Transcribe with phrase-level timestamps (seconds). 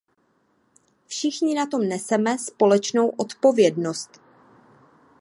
[1.07, 4.21] Všichni na tom neseme společnou odpovědnost.